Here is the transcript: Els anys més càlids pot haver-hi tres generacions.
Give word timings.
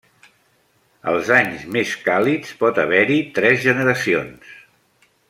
Els 1.11 1.29
anys 1.35 1.67
més 1.77 1.93
càlids 2.07 2.57
pot 2.63 2.83
haver-hi 2.85 3.19
tres 3.39 3.63
generacions. 3.71 4.53